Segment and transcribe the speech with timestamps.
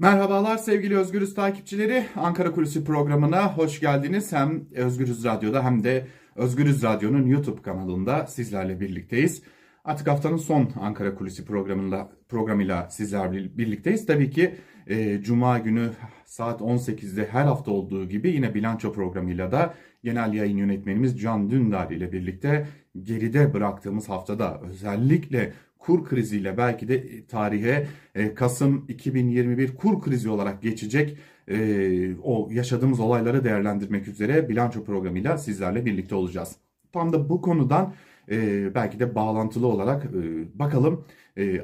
[0.00, 2.04] Merhabalar sevgili Özgürüz takipçileri.
[2.16, 4.32] Ankara Kulisi programına hoş geldiniz.
[4.32, 9.42] Hem Özgürüz Radyo'da hem de Özgürüz Radyo'nun YouTube kanalında sizlerle birlikteyiz.
[9.84, 14.06] Artık haftanın son Ankara Kulisi programında programıyla sizlerle birlikteyiz.
[14.06, 14.54] Tabii ki
[14.86, 15.90] e, Cuma günü
[16.24, 19.74] saat 18'de her hafta olduğu gibi yine bilanço programıyla da
[20.04, 22.68] genel yayın yönetmenimiz Can Dündar ile birlikte
[23.02, 30.62] geride bıraktığımız haftada özellikle kur kriziyle belki de tarihe e, Kasım 2021 kur krizi olarak
[30.62, 31.18] geçecek
[31.48, 36.56] e, o yaşadığımız olayları değerlendirmek üzere bilanço programıyla sizlerle birlikte olacağız.
[36.92, 37.94] Tam da bu konudan
[38.30, 40.14] e, belki de bağlantılı olarak
[40.54, 41.04] bakalım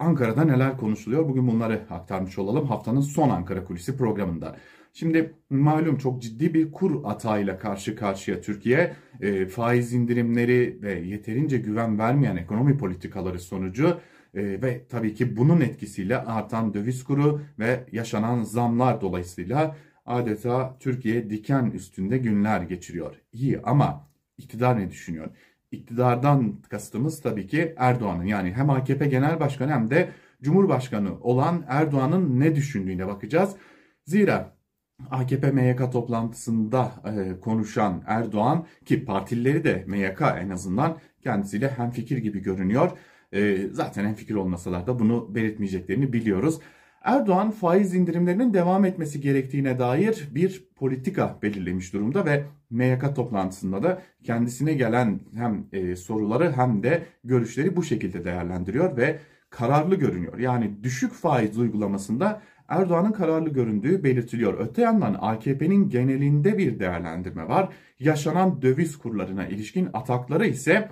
[0.00, 1.28] Ankara'da neler konuşuluyor.
[1.28, 4.56] Bugün bunları aktarmış olalım haftanın son Ankara Kulisi programında.
[4.94, 8.96] Şimdi malum çok ciddi bir kur atağıyla karşı karşıya Türkiye.
[9.22, 14.00] E, faiz indirimleri ve yeterince güven vermeyen ekonomi politikaları sonucu
[14.34, 21.30] e, ve tabii ki bunun etkisiyle artan döviz kuru ve yaşanan zamlar dolayısıyla adeta Türkiye
[21.30, 23.14] diken üstünde günler geçiriyor.
[23.32, 25.30] İyi ama iktidar ne düşünüyor?
[25.70, 30.08] İktidardan kastımız tabii ki Erdoğan'ın yani hem AKP Genel Başkanı hem de
[30.42, 33.56] Cumhurbaşkanı olan Erdoğan'ın ne düşündüğüne bakacağız.
[34.04, 34.56] Zira
[35.10, 42.40] AKP MYK toplantısında e, konuşan Erdoğan ki partileri de MYK en azından kendisiyle hemfikir gibi
[42.40, 42.90] görünüyor.
[43.32, 46.60] E, zaten hemfikir olmasalar da bunu belirtmeyeceklerini biliyoruz.
[47.04, 54.02] Erdoğan faiz indirimlerinin devam etmesi gerektiğine dair bir politika belirlemiş durumda ve MYK toplantısında da
[54.24, 59.18] kendisine gelen hem e, soruları hem de görüşleri bu şekilde değerlendiriyor ve
[59.50, 60.38] kararlı görünüyor.
[60.38, 64.60] Yani düşük faiz uygulamasında Erdoğan'ın kararlı göründüğü belirtiliyor.
[64.60, 67.68] Öte yandan AKP'nin genelinde bir değerlendirme var.
[67.98, 70.88] Yaşanan döviz kurlarına ilişkin atakları ise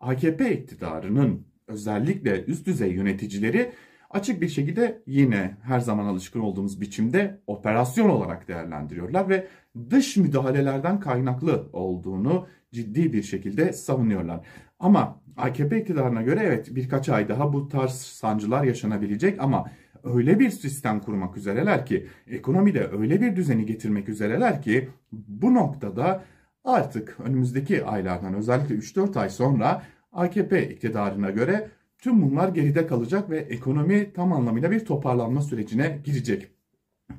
[0.00, 3.72] AKP iktidarının özellikle üst düzey yöneticileri
[4.10, 9.46] açık bir şekilde yine her zaman alışkın olduğumuz biçimde operasyon olarak değerlendiriyorlar ve
[9.90, 14.46] dış müdahalelerden kaynaklı olduğunu ciddi bir şekilde savunuyorlar.
[14.78, 19.70] Ama AKP iktidarına göre evet birkaç ay daha bu tarz sancılar yaşanabilecek ama
[20.04, 26.24] öyle bir sistem kurmak üzereler ki ekonomide öyle bir düzeni getirmek üzereler ki bu noktada
[26.64, 29.82] artık önümüzdeki aylardan özellikle 3-4 ay sonra
[30.12, 31.68] AKP iktidarına göre
[31.98, 36.50] tüm bunlar geride kalacak ve ekonomi tam anlamıyla bir toparlanma sürecine girecek.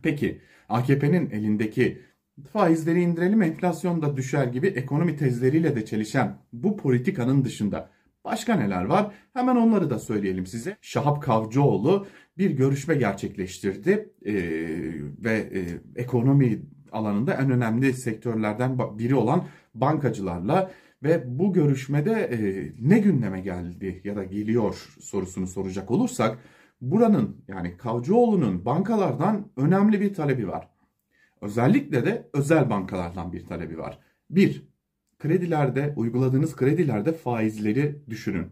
[0.03, 2.01] Peki AKP'nin elindeki
[2.53, 7.89] faizleri indirelim enflasyon da düşer gibi ekonomi tezleriyle de çelişen bu politikanın dışında
[8.25, 9.11] başka neler var?
[9.33, 10.77] Hemen onları da söyleyelim size.
[10.81, 14.33] Şahap Kavcıoğlu bir görüşme gerçekleştirdi ee,
[15.23, 15.61] ve e,
[15.95, 20.71] ekonomi alanında en önemli sektörlerden biri olan bankacılarla
[21.03, 22.37] ve bu görüşmede e,
[22.89, 26.39] ne gündeme geldi ya da geliyor sorusunu soracak olursak
[26.81, 30.69] buranın yani Kavcıoğlu'nun bankalardan önemli bir talebi var.
[31.41, 33.99] Özellikle de özel bankalardan bir talebi var.
[34.29, 34.67] Bir,
[35.25, 38.47] kredilerde uyguladığınız kredilerde faizleri düşürün.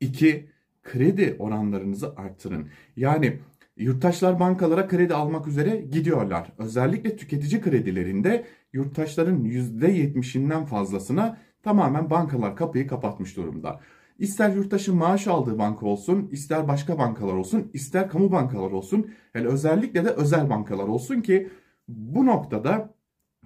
[0.00, 0.48] İki,
[0.82, 2.68] kredi oranlarınızı arttırın.
[2.96, 3.38] Yani
[3.76, 6.52] yurttaşlar bankalara kredi almak üzere gidiyorlar.
[6.58, 13.80] Özellikle tüketici kredilerinde yurttaşların %70'inden fazlasına tamamen bankalar kapıyı kapatmış durumda.
[14.18, 19.48] İster yurttaşın maaş aldığı banka olsun, ister başka bankalar olsun, ister kamu bankalar olsun, hele
[19.48, 21.50] özellikle de özel bankalar olsun ki
[21.88, 22.94] bu noktada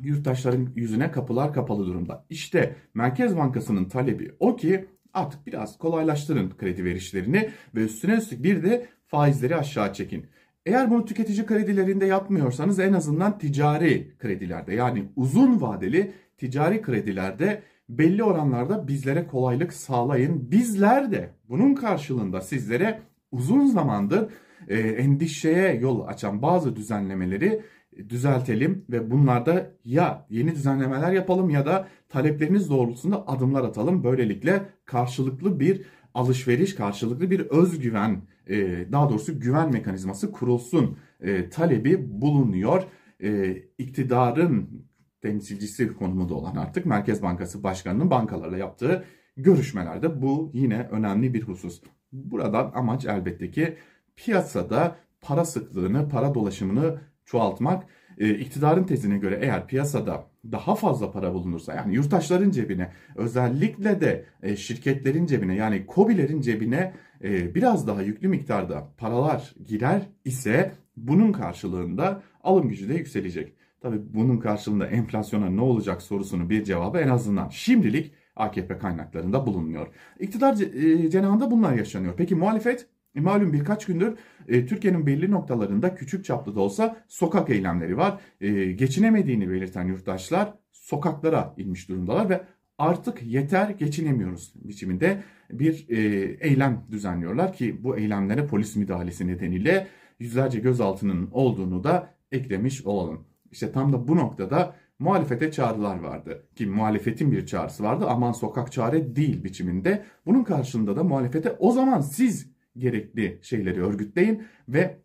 [0.02, 2.24] yurttaşların yüzüne kapılar kapalı durumda.
[2.30, 8.62] İşte Merkez Bankası'nın talebi o ki artık biraz kolaylaştırın kredi verişlerini ve üstüne üstlük bir
[8.62, 10.26] de faizleri aşağı çekin.
[10.66, 18.24] Eğer bunu tüketici kredilerinde yapmıyorsanız en azından ticari kredilerde yani uzun vadeli ticari kredilerde belli
[18.24, 20.50] oranlarda bizlere kolaylık sağlayın.
[20.50, 23.00] Bizler de bunun karşılığında sizlere
[23.34, 24.28] uzun zamandır
[24.68, 27.62] e, endişeye yol açan bazı düzenlemeleri
[28.08, 34.04] düzeltelim ve bunlarda ya yeni düzenlemeler yapalım ya da talepleriniz doğrultusunda adımlar atalım.
[34.04, 35.82] Böylelikle karşılıklı bir
[36.14, 42.82] alışveriş, karşılıklı bir özgüven, e, daha doğrusu güven mekanizması kurulsun e, talebi bulunuyor.
[43.22, 44.84] E, iktidarın
[45.22, 49.04] temsilcisi konumunda olan artık Merkez Bankası Başkanı'nın bankalarla yaptığı
[49.36, 51.80] görüşmelerde bu yine önemli bir husus.
[52.14, 53.78] Buradan amaç elbette ki
[54.16, 57.86] piyasada para sıklığını, para dolaşımını çoğaltmak.
[58.18, 64.24] E, iktidarın tezine göre eğer piyasada daha fazla para bulunursa yani yurttaşların cebine özellikle de
[64.42, 66.92] e, şirketlerin cebine yani kobilerin cebine
[67.24, 73.52] e, biraz daha yüklü miktarda paralar girer ise bunun karşılığında alım gücü de yükselecek.
[73.80, 79.86] Tabi bunun karşılığında enflasyona ne olacak sorusunun bir cevabı en azından şimdilik AKP kaynaklarında bulunmuyor.
[80.20, 82.14] İktidar e, cenahında bunlar yaşanıyor.
[82.16, 84.18] Peki muhalefet E, malum birkaç gündür
[84.48, 88.20] e, Türkiye'nin belli noktalarında küçük çaplı da olsa sokak eylemleri var.
[88.40, 92.44] E, geçinemediğini belirten yurttaşlar sokaklara inmiş durumdalar ve
[92.78, 95.98] artık yeter geçinemiyoruz biçiminde bir e,
[96.40, 99.86] eylem düzenliyorlar ki bu eylemlere polis müdahalesi nedeniyle
[100.18, 103.24] yüzlerce gözaltının olduğunu da eklemiş olalım.
[103.50, 106.48] İşte tam da bu noktada muhalefete çağrılar vardı.
[106.56, 110.04] Ki muhalefetin bir çağrısı vardı aman sokak çare değil biçiminde.
[110.26, 114.98] Bunun karşılığında da muhalefete o zaman siz gerekli şeyleri örgütleyin ve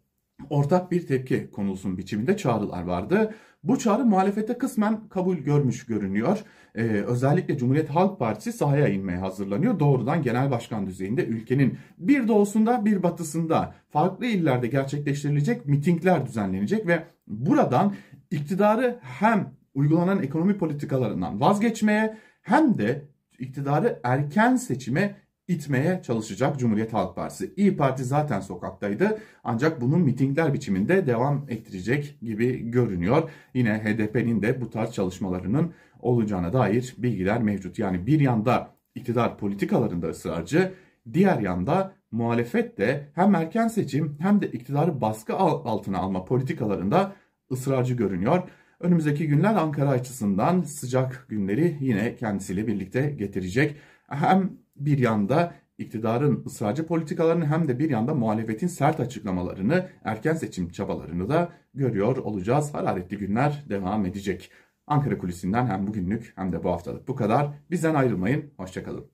[0.50, 3.34] ortak bir tepki konulsun biçiminde çağrılar vardı.
[3.64, 6.44] Bu çağrı muhalefete kısmen kabul görmüş görünüyor.
[6.76, 9.80] Ee, özellikle Cumhuriyet Halk Partisi sahaya inmeye hazırlanıyor.
[9.80, 17.04] Doğrudan genel başkan düzeyinde ülkenin bir doğusunda bir batısında farklı illerde gerçekleştirilecek mitingler düzenlenecek ve
[17.28, 17.96] buradan
[18.32, 23.06] iktidarı hem uygulanan ekonomi politikalarından vazgeçmeye hem de
[23.40, 25.16] iktidarı erken seçime
[25.50, 27.54] itmeye çalışacak Cumhuriyet Halk Partisi.
[27.58, 33.30] İyi Parti zaten sokaktaydı ancak bunun mitingler biçiminde devam ettirecek gibi görünüyor.
[33.54, 37.80] Yine HDP'nin de bu tarz çalışmalarının olacağına dair bilgiler mevcut.
[37.80, 40.74] Yani bir yanda iktidar politikalarında ısrarcı,
[41.14, 47.16] diğer yanda muhalefet de hem erken seçim hem de iktidarı baskı altına alma politikalarında
[47.52, 48.44] ısrarcı görünüyor.
[48.80, 53.76] Önümüzdeki günler Ankara açısından sıcak günleri yine kendisiyle birlikte getirecek.
[54.08, 60.70] Hem bir yanda iktidarın ısrarcı politikalarını hem de bir yanda muhalefetin sert açıklamalarını, erken seçim
[60.70, 62.74] çabalarını da görüyor olacağız.
[62.74, 64.52] Hararetli günler devam edecek.
[64.88, 67.48] Ankara Kulisi'nden hem bugünlük hem de bu haftalık bu kadar.
[67.72, 68.54] Bizden ayrılmayın.
[68.58, 69.12] Hoşçakalın.